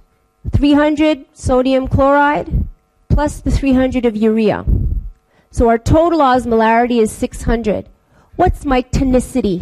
[0.51, 2.67] 300 sodium chloride
[3.07, 4.65] plus the 300 of urea.
[5.51, 7.87] So our total osmolarity is 600.
[8.39, 9.59] What's my tonicity?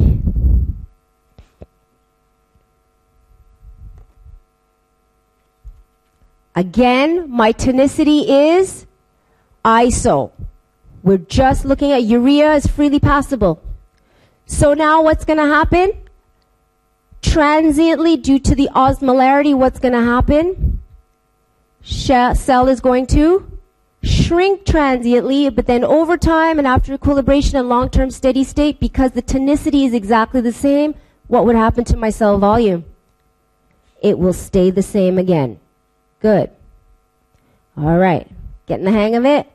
[6.56, 8.86] Again, my tonicity is
[9.66, 10.30] iso.
[11.02, 13.63] We're just looking at urea as freely passable.
[14.46, 15.94] So now what's going to happen?
[17.24, 20.84] Transiently, due to the osmolarity, what's going to happen?
[21.82, 23.57] Cell is going to
[24.08, 29.22] shrink transiently, but then over time and after equilibration and long-term steady state, because the
[29.22, 30.96] tonicity is exactly the same,
[31.28, 32.86] what would happen to my cell volume?
[34.02, 35.60] It will stay the same again.
[36.22, 36.50] Good.
[37.78, 38.28] All right.
[38.65, 39.48] Getting the hang of it?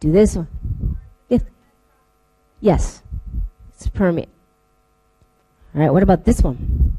[0.00, 0.48] Do this one.
[1.28, 1.42] Yes.
[2.60, 3.02] Yes.
[3.74, 4.28] It's permeate.
[5.74, 5.92] All right.
[5.92, 6.96] What about this one?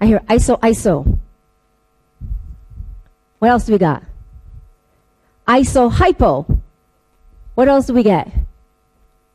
[0.00, 1.18] I hear ISO, ISO.
[3.38, 4.02] What else do we got?
[5.46, 6.46] ISO, hypo.
[7.54, 8.30] What else do we get?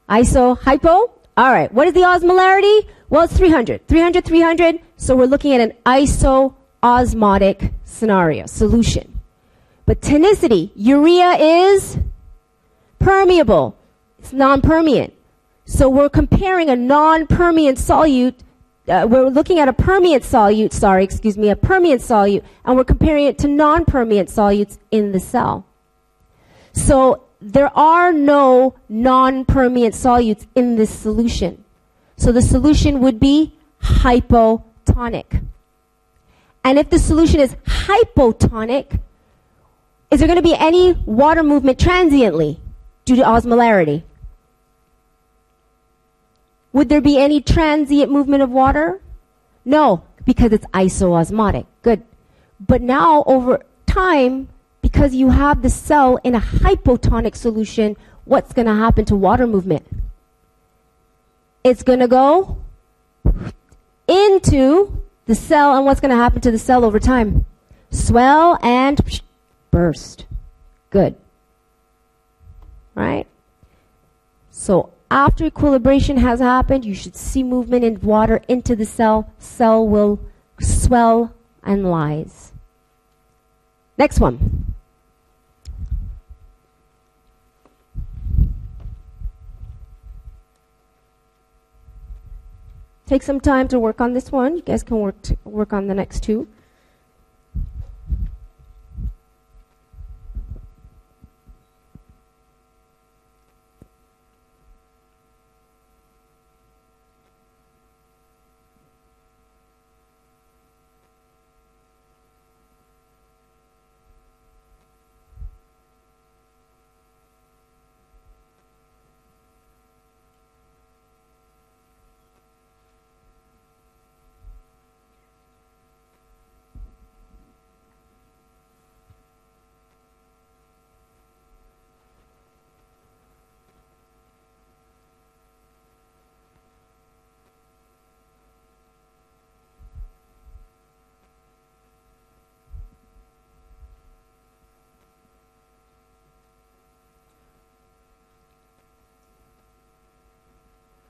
[0.10, 1.12] ISO, hypo.
[1.36, 1.74] All right.
[1.74, 2.88] What is the osmolarity?
[3.10, 3.88] Well, it's 300.
[3.88, 4.80] 300, 300.
[4.98, 9.20] So we're looking at an iso-osmotic scenario, solution.
[9.86, 11.98] But tonicity, urea is
[13.00, 13.76] permeable.
[14.20, 15.14] It's non-permeant.
[15.66, 18.36] So we're comparing a non-permeant solute
[18.88, 22.84] uh, we're looking at a permeant solute, sorry, excuse me, a permeant solute, and we're
[22.84, 25.66] comparing it to non-permeant solutes in the cell.
[26.74, 31.64] So there are no non-permeant solutes in this solution.
[32.18, 35.46] So the solution would be hypotonic.
[36.64, 39.00] And if the solution is hypotonic,
[40.14, 42.60] Is there going to be any water movement transiently
[43.04, 44.04] due to osmolarity?
[46.74, 49.00] Would there be any transient movement of water?
[49.64, 51.66] No, because it's isoosmotic.
[51.84, 52.04] Good.
[52.60, 54.50] But now over time,
[54.82, 59.48] because you have the cell in a hypotonic solution, what's going to happen to water
[59.48, 59.86] movement?
[61.64, 62.58] It's going to go
[64.08, 67.46] into the cell, and what's going to happen to the cell over time?
[67.92, 69.00] Swell and
[69.72, 70.26] burst.
[70.90, 71.16] Good.
[72.96, 73.28] Right?
[74.50, 79.32] So after equilibration has happened, you should see movement in water into the cell.
[79.38, 80.20] Cell will
[80.60, 82.52] swell and lyse.
[83.96, 84.74] Next one.
[93.06, 94.56] Take some time to work on this one.
[94.56, 96.48] You guys can work work on the next two.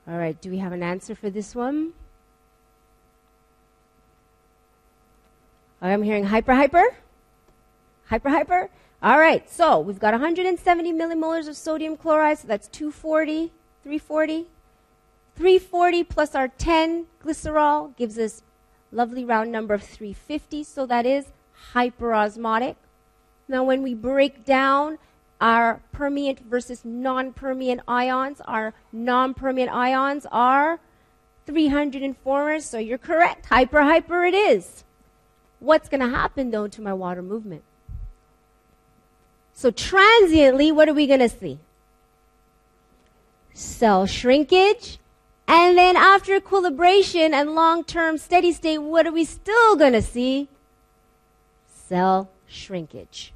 [0.06, 1.92] All right, do we have an answer for this one?
[5.80, 6.84] I'm hearing hyper, hyper.
[8.06, 8.70] Hyper, hyper.
[9.02, 14.46] All right, so we've got 170 millimolars of sodium chloride, so that's 240, 340.
[15.36, 18.42] 340 plus our 10 glycerol gives us
[18.92, 21.26] lovely round number of 350, so that is
[21.72, 22.76] hyperosmotic.
[23.48, 24.98] Now, when we break down
[25.44, 28.40] our permeant versus non-permeant ions.
[28.46, 30.80] Our non-permeant ions are
[31.44, 33.46] 300 informers, so you're correct.
[33.46, 34.84] Hyper, hyper it is.
[35.60, 37.62] What's going to happen though to my water movement?
[39.52, 41.58] So transiently, what are we going to see?
[43.52, 44.98] Cell shrinkage.
[45.46, 50.48] And then after equilibration and long-term steady state, what are we still going to see?
[51.68, 53.33] Cell shrinkage.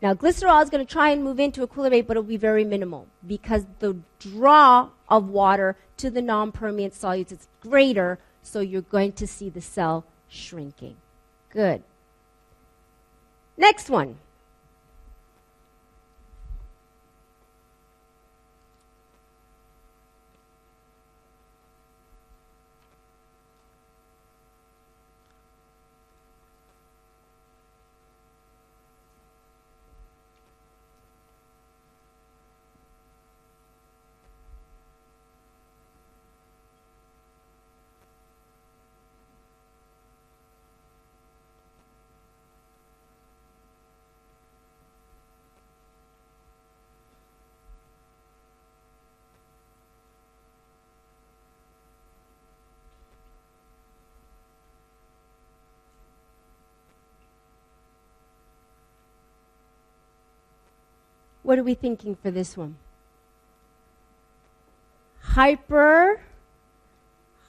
[0.00, 3.08] Now, glycerol is going to try and move into equilibrate, but it'll be very minimal
[3.26, 9.26] because the draw of water to the non-permeant solutes is greater, so you're going to
[9.26, 10.96] see the cell shrinking.
[11.50, 11.82] Good.
[13.56, 14.18] Next one.
[61.48, 62.76] What are we thinking for this one?
[65.20, 66.20] Hyper,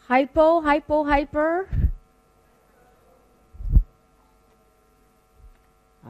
[0.07, 1.67] hypo, hypo, hyper.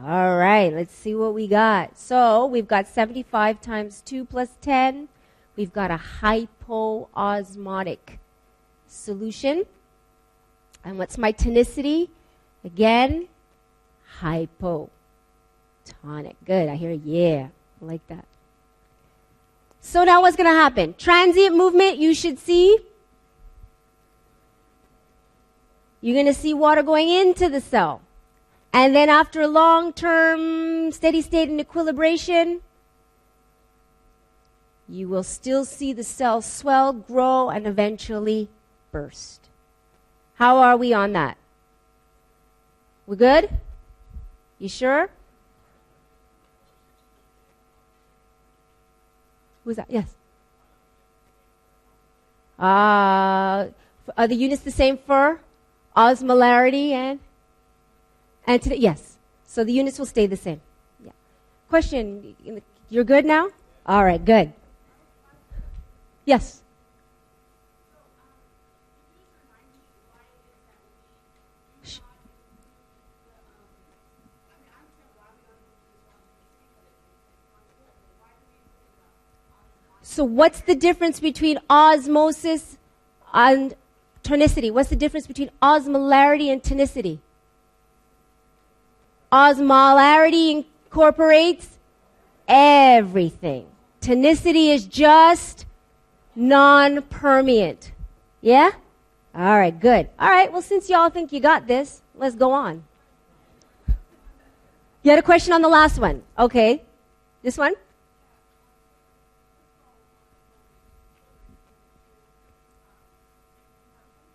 [0.00, 1.98] All right, let's see what we got.
[1.98, 5.08] So we've got 75 times 2 plus 10.
[5.56, 8.20] We've got a hypoosmotic
[8.86, 9.64] solution.
[10.84, 12.10] And what's my tonicity?
[12.64, 13.26] Again,
[14.20, 14.90] hypotonic.
[16.44, 17.48] Good, I hear yeah
[17.80, 18.24] like that.
[19.80, 20.94] So now what's going to happen?
[20.98, 22.78] Transient movement, you should see.
[26.00, 28.02] You're going to see water going into the cell.
[28.72, 32.60] And then after a long term steady state and equilibration,
[34.88, 38.48] you will still see the cell swell, grow, and eventually
[38.92, 39.48] burst.
[40.34, 41.36] How are we on that?
[43.06, 43.50] We good?
[44.58, 45.10] You sure?
[49.64, 49.90] Who's that?
[49.90, 50.14] Yes.
[52.58, 53.68] Uh,
[54.16, 55.40] are the units the same for
[55.96, 57.20] osmolarity and
[58.46, 58.76] and today?
[58.76, 59.18] Yes.
[59.46, 60.60] So the units will stay the same.
[61.04, 61.12] Yeah.
[61.68, 62.36] question.
[62.88, 63.50] You're good now?
[63.86, 64.52] All right, good.
[66.24, 66.62] Yes.
[80.10, 82.78] So, what's the difference between osmosis
[83.32, 83.76] and
[84.24, 84.72] tonicity?
[84.72, 87.20] What's the difference between osmolarity and tonicity?
[89.30, 91.78] Osmolarity incorporates
[92.48, 93.68] everything.
[94.00, 95.64] Tonicity is just
[96.34, 97.92] non permeant.
[98.40, 98.72] Yeah?
[99.32, 100.10] All right, good.
[100.18, 102.82] All right, well, since y'all think you got this, let's go on.
[105.04, 106.24] You had a question on the last one.
[106.36, 106.82] Okay.
[107.44, 107.74] This one?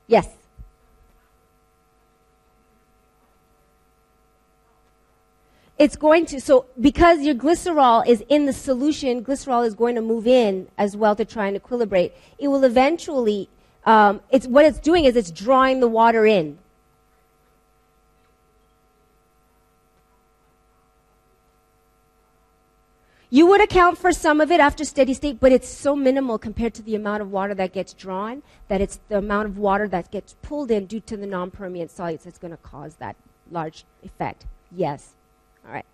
[0.07, 0.27] Yes.
[5.77, 10.01] It's going to, so because your glycerol is in the solution, glycerol is going to
[10.01, 12.11] move in as well to try and equilibrate.
[12.39, 13.49] It will eventually,
[13.85, 16.59] um, it's, what it's doing is it's drawing the water in.
[23.35, 26.73] You would account for some of it after steady state, but it's so minimal compared
[26.75, 30.09] to the amount of water that gets drawn that it's the amount of water that
[30.09, 33.17] gets pulled in due to the non permeant solutes that's going to cause that
[33.51, 34.45] large effect.
[34.71, 35.15] Yes.
[35.67, 35.85] All right.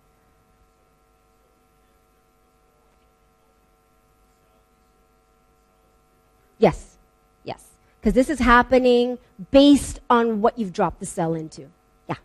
[6.60, 6.96] Yes.
[7.42, 7.64] Yes.
[8.00, 9.18] Because this is happening
[9.50, 11.62] based on what you've dropped the cell into.
[12.08, 12.18] Yeah.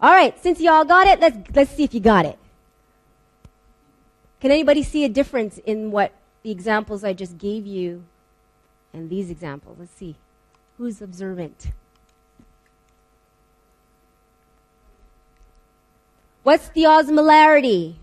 [0.00, 0.36] All right.
[0.42, 2.40] Since you all got it, let's, let's see if you got it.
[4.40, 6.12] Can anybody see a difference in what
[6.42, 8.04] the examples I just gave you
[8.92, 9.78] and these examples?
[9.78, 10.16] Let's see.
[10.78, 11.68] Who's observant?
[16.42, 17.96] What's the osmolarity?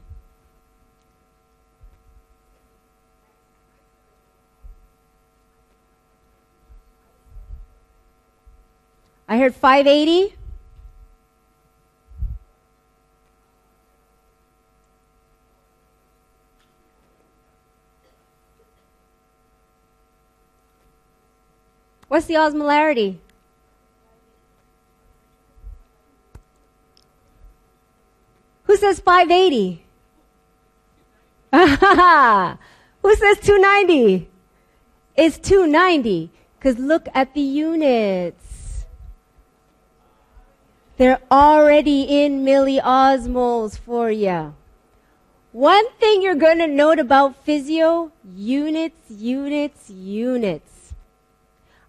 [9.30, 10.36] I heard 580.
[22.14, 23.18] What's the osmolarity?
[28.66, 29.84] Who says 580?
[33.02, 34.30] Who says 290?
[35.16, 36.30] It's 290.
[36.60, 38.86] Because look at the units.
[40.98, 44.54] They're already in milliosmoles for you.
[45.52, 50.73] One thing you're going to note about physio units, units, units.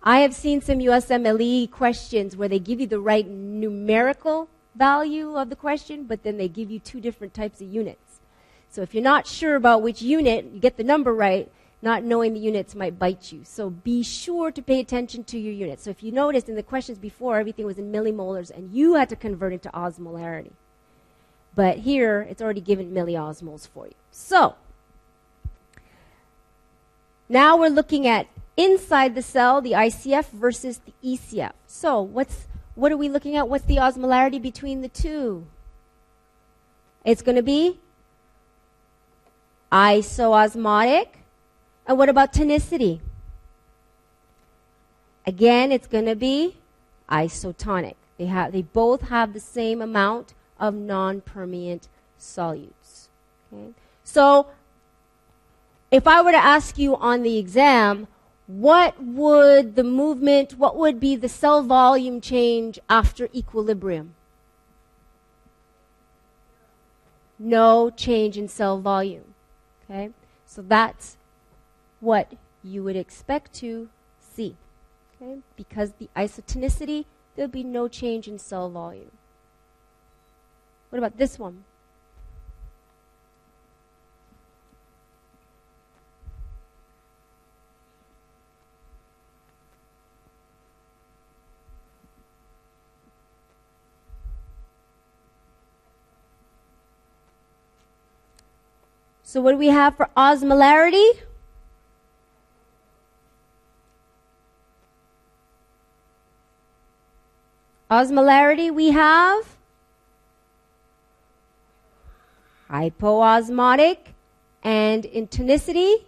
[0.06, 5.48] I have seen some USMLE questions where they give you the right numerical value of
[5.48, 8.20] the question, but then they give you two different types of units.
[8.68, 11.50] So if you're not sure about which unit, you get the number right,
[11.80, 13.40] not knowing the units might bite you.
[13.44, 15.84] So be sure to pay attention to your units.
[15.84, 19.08] So if you noticed in the questions before, everything was in millimolars and you had
[19.08, 20.52] to convert it to osmolarity.
[21.54, 23.94] But here, it's already given milliosmoles for you.
[24.10, 24.56] So,
[27.28, 28.26] now we're looking at
[28.56, 31.52] inside the cell, the ICF versus the ECF.
[31.66, 33.48] So, what's what are we looking at?
[33.48, 35.46] What's the osmolarity between the two?
[37.04, 37.78] It's going to be
[39.70, 41.08] isoosmotic.
[41.86, 43.00] And what about tonicity?
[45.26, 46.56] Again, it's going to be
[47.10, 47.94] isotonic.
[48.18, 51.88] They have they both have the same amount of non-permeant
[52.18, 53.08] solutes.
[53.52, 53.72] Okay?
[54.02, 54.48] So,
[55.90, 58.06] if I were to ask you on the exam,
[58.46, 64.14] what would the movement, what would be the cell volume change after equilibrium?
[67.38, 69.34] No change in cell volume.
[69.84, 70.10] Okay?
[70.46, 71.16] So that's
[72.00, 73.88] what you would expect to
[74.20, 74.56] see.
[75.20, 75.40] Okay?
[75.56, 79.10] Because the isotonicity, there'll be no change in cell volume.
[80.90, 81.64] What about this one?
[99.34, 101.18] So, what do we have for osmolarity?
[107.90, 109.56] Osmolarity, we have
[112.70, 113.98] hypoosmotic
[114.62, 116.04] and in tonicity,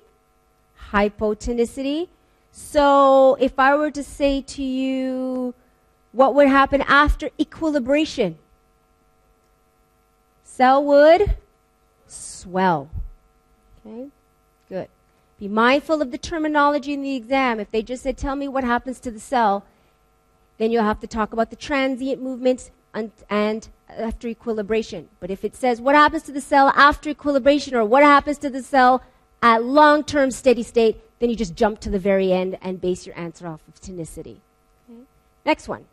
[0.93, 2.07] hypotonicity.
[2.53, 5.53] So, if I were to say to you,
[6.13, 8.39] what would happen after equilibration?
[10.45, 11.35] Cell would
[12.47, 12.89] well.
[13.87, 14.09] Okay?
[14.69, 14.89] Good.
[15.39, 17.61] Be mindful of the terminology in the exam.
[17.61, 19.65] If they just said, tell me what happens to the cell,
[20.59, 25.09] then you'll have to talk about the transient movements and, and after equilibration.
[25.21, 28.51] But if it says what happens to the cell after equilibration or what happens to
[28.51, 29.03] the cell
[29.43, 33.07] at long term steady state, then you just jump to the very end and base
[33.07, 34.39] your answer off of tonicity.
[34.91, 35.03] Okay?
[35.45, 35.85] Next one.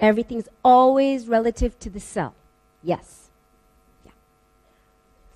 [0.00, 2.34] Everything's always relative to the cell.
[2.82, 3.28] Yes.
[4.04, 4.12] Yeah.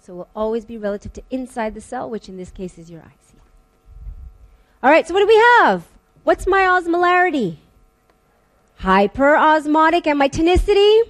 [0.01, 2.91] So it will always be relative to inside the cell, which in this case is
[2.91, 3.11] your IC.
[4.83, 5.87] All right, so what do we have?
[6.25, 7.57] What's my osmolarity?
[8.81, 11.03] Hyperosmotic and my tonicity?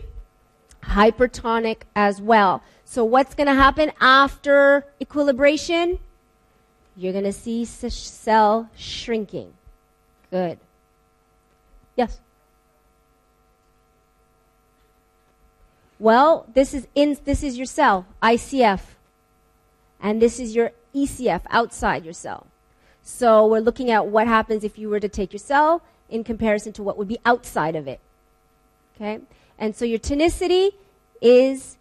[0.84, 2.62] Hypertonic as well.
[2.84, 5.98] So what's going to happen after equilibration?
[6.96, 9.54] You're going to see cell shrinking.
[10.30, 10.60] Good.
[11.96, 12.20] Yes?
[16.04, 18.80] Well, this is in, this is your cell, ICF.
[20.02, 22.46] And this is your ECF outside your cell.
[23.02, 25.80] So we're looking at what happens if you were to take your cell
[26.10, 28.00] in comparison to what would be outside of it.
[28.94, 29.20] Okay?
[29.58, 30.72] And so your tonicity
[31.22, 31.78] is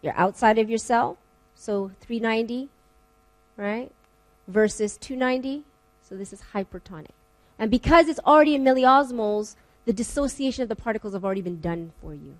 [0.00, 1.18] your outside of your cell.
[1.56, 2.68] So 390,
[3.56, 3.90] right?
[4.46, 5.64] Versus 290.
[6.08, 7.16] So this is hypertonic.
[7.58, 11.90] And because it's already in milliosmoles, the dissociation of the particles have already been done
[12.00, 12.36] for you.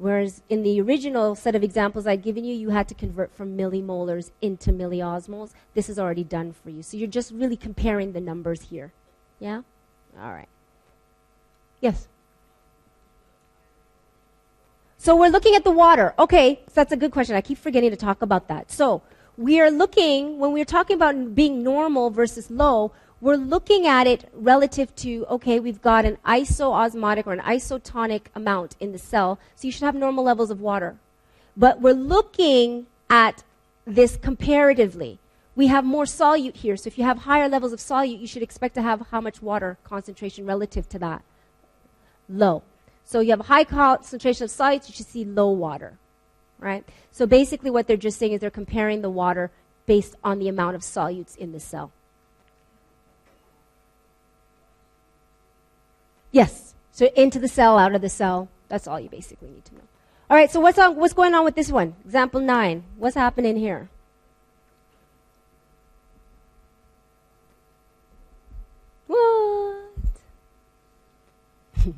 [0.00, 3.54] Whereas in the original set of examples I'd given you, you had to convert from
[3.54, 5.50] millimolars into milliosmoles.
[5.74, 6.82] This is already done for you.
[6.82, 8.92] So you're just really comparing the numbers here.
[9.38, 9.60] Yeah?
[10.18, 10.48] All right.
[11.82, 12.08] Yes?
[14.96, 16.14] So we're looking at the water.
[16.18, 17.36] Okay, so that's a good question.
[17.36, 18.70] I keep forgetting to talk about that.
[18.70, 19.02] So
[19.36, 24.28] we are looking, when we're talking about being normal versus low, we're looking at it
[24.32, 29.66] relative to, okay, we've got an isoosmotic or an isotonic amount in the cell, so
[29.66, 30.96] you should have normal levels of water.
[31.56, 33.44] But we're looking at
[33.84, 35.18] this comparatively.
[35.54, 38.42] We have more solute here, so if you have higher levels of solute, you should
[38.42, 41.22] expect to have how much water concentration relative to that?
[42.28, 42.62] Low.
[43.04, 45.98] So you have a high concentration of solutes, you should see low water,
[46.58, 46.88] right?
[47.10, 49.50] So basically what they're just saying is they're comparing the water
[49.84, 51.92] based on the amount of solutes in the cell.
[56.32, 56.74] Yes.
[56.92, 58.48] So into the cell, out of the cell.
[58.68, 59.80] That's all you basically need to know.
[60.28, 61.96] All right, so what's, on, what's going on with this one?
[62.04, 62.84] Example 9.
[62.96, 63.88] What's happening here?
[69.08, 69.90] What?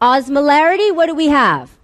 [0.00, 1.76] Osmolarity, what do we have?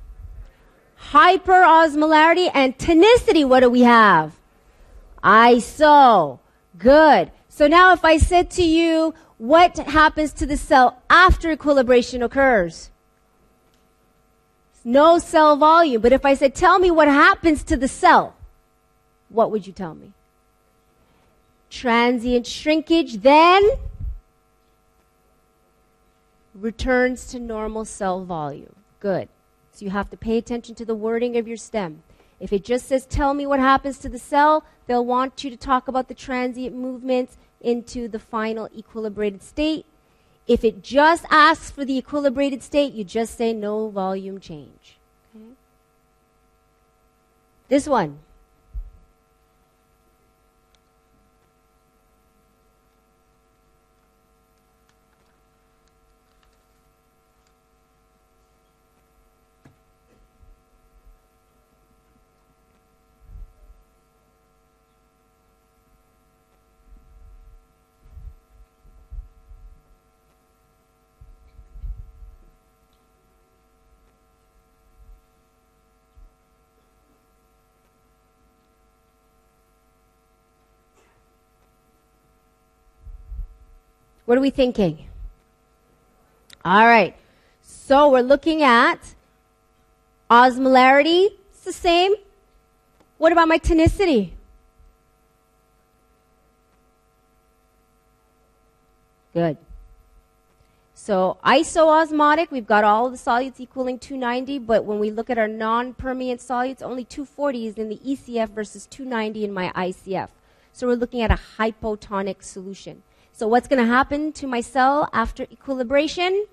[1.10, 4.38] Hyperosmolarity and tonicity, what do we have?
[5.24, 6.38] ISO.
[6.78, 7.32] Good.
[7.48, 9.12] So now if I said to you,
[9.42, 12.90] what happens to the cell after equilibration occurs?
[14.84, 16.00] No cell volume.
[16.00, 18.36] But if I said, tell me what happens to the cell,
[19.30, 20.12] what would you tell me?
[21.70, 23.68] Transient shrinkage, then
[26.54, 28.76] returns to normal cell volume.
[29.00, 29.28] Good.
[29.72, 32.04] So you have to pay attention to the wording of your stem.
[32.38, 35.56] If it just says, tell me what happens to the cell, they'll want you to
[35.56, 39.86] talk about the transient movements into the final equilibrated state.
[40.46, 44.98] If it just asks for the equilibrated state, you just say no volume change.
[45.34, 45.54] Okay?
[47.68, 48.18] This one.
[84.24, 85.08] What are we thinking?
[86.64, 87.16] All right.
[87.60, 89.14] So we're looking at
[90.30, 91.28] osmolarity.
[91.50, 92.14] It's the same.
[93.18, 94.32] What about my tonicity?
[99.32, 99.56] Good.
[100.94, 105.48] So isoosmotic, we've got all the solutes equaling 290, but when we look at our
[105.48, 110.28] non-permeant solutes, only 240 is in the ECF versus 290 in my ICF.
[110.72, 113.02] So we're looking at a hypotonic solution.
[113.32, 116.46] So what's going to happen to my cell after equilibration?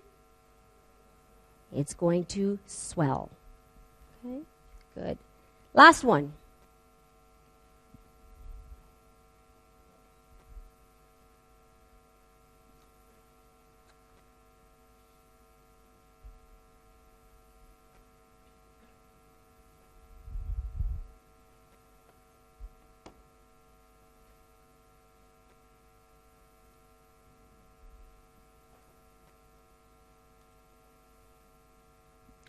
[1.75, 3.29] It's going to swell.
[4.25, 4.39] Okay,
[4.95, 5.17] good.
[5.73, 6.33] Last one.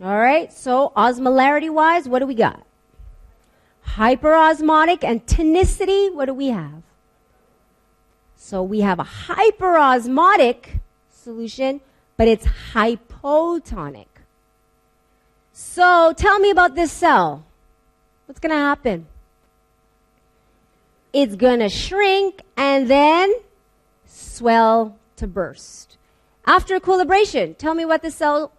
[0.02, 2.64] All right, so osmolarity wise, what do we got?
[3.86, 6.82] Hyperosmotic and tonicity, what do we have?
[8.34, 10.80] So we have a hyperosmotic
[11.10, 11.82] solution,
[12.16, 14.06] but it's hypotonic.
[15.52, 17.44] So tell me about this cell.
[18.24, 19.06] What's going to happen?
[21.12, 23.34] It's going to shrink and then
[24.06, 25.98] swell to burst.
[26.46, 28.52] After equilibration, tell me what the cell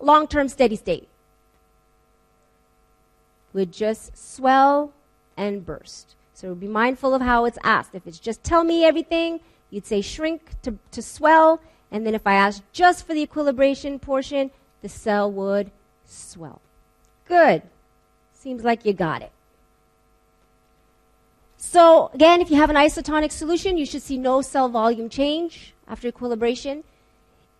[0.00, 1.08] long term steady state
[3.52, 4.92] would just swell
[5.36, 6.14] and burst.
[6.34, 7.94] So be mindful of how it's asked.
[7.94, 9.40] If it's just tell me everything,
[9.70, 11.60] you'd say shrink to, to swell.
[11.90, 14.50] And then if I ask just for the equilibration portion,
[14.82, 15.70] the cell would
[16.04, 16.60] swell.
[17.26, 17.62] Good.
[18.32, 19.32] Seems like you got it.
[21.56, 25.74] So again, if you have an isotonic solution, you should see no cell volume change
[25.88, 26.84] after equilibration.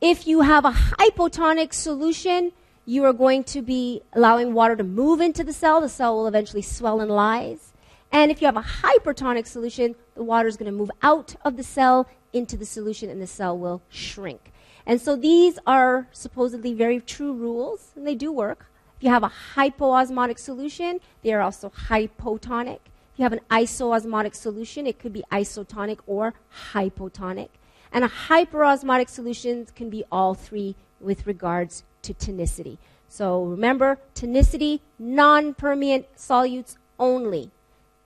[0.00, 2.52] If you have a hypotonic solution,
[2.86, 5.80] you are going to be allowing water to move into the cell.
[5.80, 7.72] The cell will eventually swell and lyse.
[8.12, 11.56] And if you have a hypertonic solution, the water is going to move out of
[11.56, 14.52] the cell into the solution and the cell will shrink.
[14.86, 18.70] And so these are supposedly very true rules, and they do work.
[18.98, 22.78] If you have a hypoosmotic solution, they are also hypotonic.
[23.12, 26.34] If you have an isoosmotic solution, it could be isotonic or
[26.72, 27.48] hypotonic.
[27.92, 32.78] And a hyperosmotic solution can be all three with regards to tonicity.
[33.08, 37.50] So remember, tonicity, non permeant solutes only.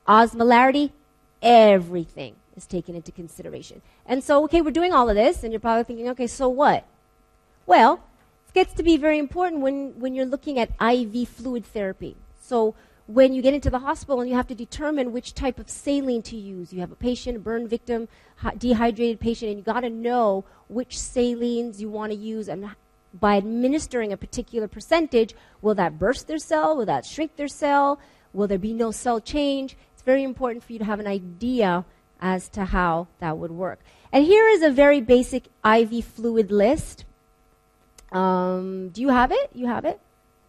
[0.07, 0.93] Osmolarity,
[1.43, 3.83] everything is taken into consideration.
[4.07, 6.85] And so, okay, we're doing all of this, and you're probably thinking, okay, so what?
[7.67, 8.03] Well,
[8.49, 12.17] it gets to be very important when, when you're looking at IV fluid therapy.
[12.41, 12.75] So
[13.13, 16.23] when you get into the hospital and you have to determine which type of saline
[16.23, 16.73] to use.
[16.73, 18.09] You have a patient, a burn victim,
[18.57, 22.71] dehydrated patient, and you got to know which salines you want to use and
[23.13, 26.75] by administering a particular percentage, will that burst their cell?
[26.77, 28.01] Will that shrink their cell?
[28.33, 29.77] Will there be no cell change?
[29.93, 31.85] It's very important for you to have an idea
[32.21, 33.81] as to how that would work.
[34.13, 37.05] And here is a very basic IV fluid list.
[38.13, 39.51] Um, do you have it?
[39.53, 40.01] You have it?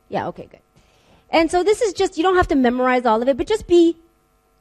[0.08, 0.63] Yeah, okay, good.
[1.34, 3.68] And so this is just, you don't have to memorize all of it, but just
[3.68, 3.98] be,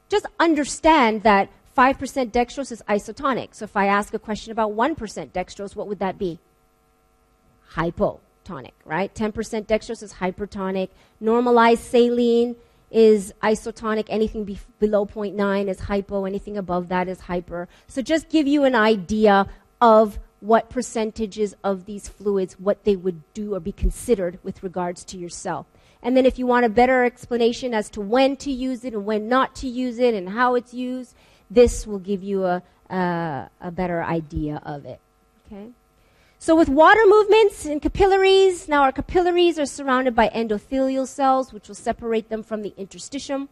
[0.09, 3.49] just understand that 5% dextrose is isotonic.
[3.53, 4.95] So if I ask a question about 1%
[5.29, 6.39] dextrose, what would that be?
[7.73, 9.13] Hypotonic, right?
[9.13, 9.31] 10%
[9.67, 10.89] dextrose is hypertonic.
[11.19, 12.55] Normalized saline
[12.89, 14.05] is isotonic.
[14.09, 16.25] Anything be- below 0.9 is hypo.
[16.25, 17.67] Anything above that is hyper.
[17.87, 19.47] So just give you an idea
[19.79, 25.03] of what percentages of these fluids, what they would do or be considered with regards
[25.05, 25.67] to your cell.
[26.03, 29.05] And then if you want a better explanation as to when to use it and
[29.05, 31.15] when not to use it and how it's used,
[31.49, 34.99] this will give you a, a, a better idea of it.
[35.47, 35.69] Okay?
[36.39, 41.69] So with water movements in capillaries, now our capillaries are surrounded by endothelial cells, which
[41.69, 43.47] will separate them from the interstitium.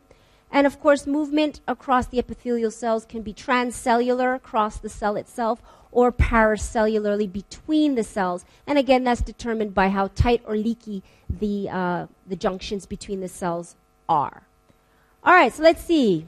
[0.51, 5.61] And of course, movement across the epithelial cells can be transcellular across the cell itself
[5.91, 8.45] or paracellularly between the cells.
[8.67, 13.27] And again, that's determined by how tight or leaky the, uh, the junctions between the
[13.27, 13.75] cells
[14.07, 14.43] are.
[15.23, 16.25] All right, so let's see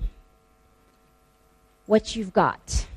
[1.85, 2.87] what you've got.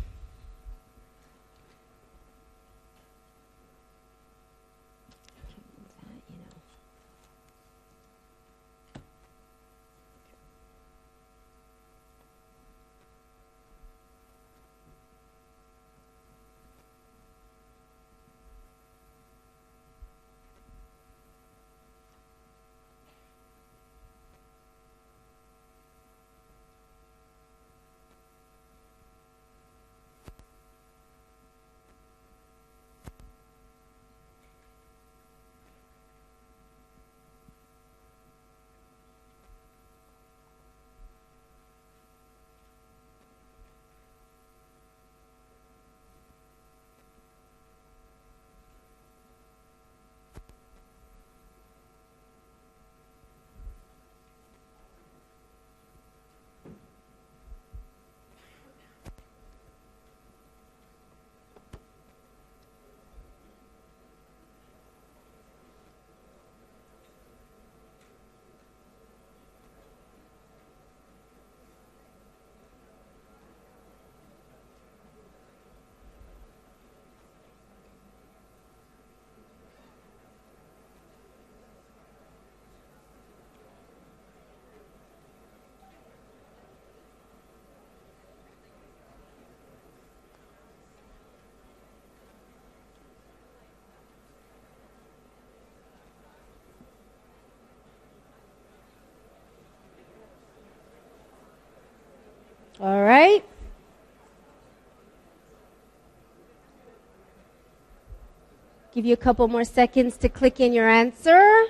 [108.97, 111.67] Give you a couple more seconds to click in your answer.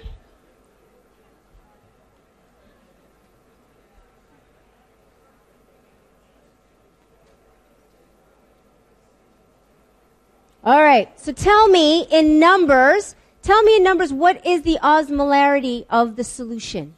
[10.62, 15.85] All right, so tell me in numbers, tell me in numbers, what is the osmolarity
[15.91, 16.95] of the solution?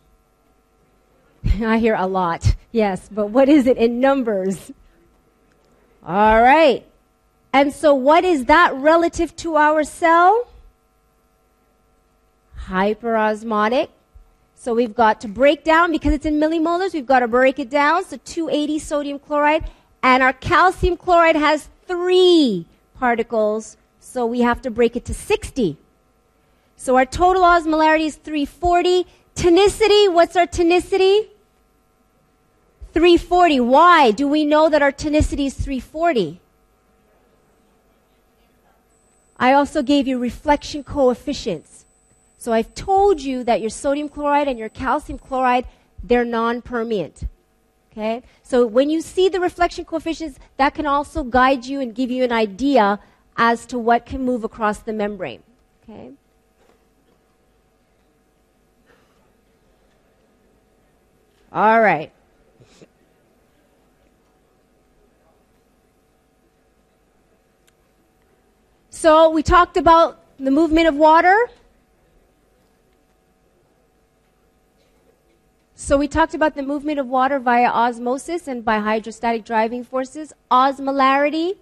[1.62, 4.72] I hear a lot, yes, but what is it in numbers?
[6.04, 6.84] All right.
[7.52, 10.48] And so what is that relative to our cell?
[12.66, 13.88] Hyperosmotic.
[14.54, 17.70] So we've got to break down, because it's in millimolars, we've got to break it
[17.70, 18.04] down.
[18.04, 19.70] So 280 sodium chloride.
[20.02, 22.66] And our calcium chloride has three
[22.98, 25.76] particles, so we have to break it to 60.
[26.76, 29.06] So our total osmolarity is 340.
[29.34, 31.28] Tonicity, what's our tonicity?
[32.92, 33.60] 340.
[33.60, 36.40] Why do we know that our tonicity is 340?
[39.38, 41.84] I also gave you reflection coefficients.
[42.38, 45.66] So I've told you that your sodium chloride and your calcium chloride,
[46.02, 47.24] they're non-permeant.
[47.92, 48.22] Okay?
[48.42, 52.24] So when you see the reflection coefficients, that can also guide you and give you
[52.24, 53.00] an idea
[53.36, 55.42] as to what can move across the membrane.
[55.82, 56.10] Okay?
[61.52, 62.12] All right.
[69.00, 71.48] So we talked about the movement of water.
[75.76, 80.32] So we talked about the movement of water via osmosis and by hydrostatic driving forces,
[80.50, 81.58] osmolarity,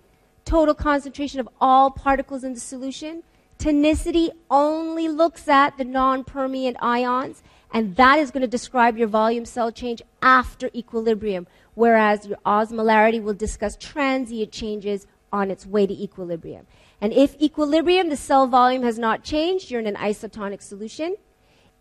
[0.47, 3.23] total concentration of all particles in the solution.
[3.59, 9.45] Tonicity only looks at the non-permeant ions, and that is going to describe your volume
[9.45, 15.93] cell change after equilibrium, whereas your osmolarity will discuss transient changes on its way to
[15.93, 16.67] equilibrium.
[17.01, 21.17] And if equilibrium, the cell volume has not changed, you're in an isotonic solution.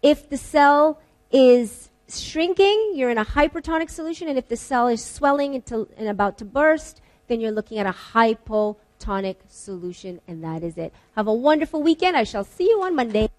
[0.01, 0.99] If the cell
[1.32, 4.28] is shrinking, you're in a hypertonic solution.
[4.28, 7.95] And if the cell is swelling and about to burst, then you're looking at a
[8.13, 10.20] hypotonic solution.
[10.28, 10.93] And that is it.
[11.16, 12.16] Have a wonderful weekend.
[12.18, 13.30] I shall see you on Monday.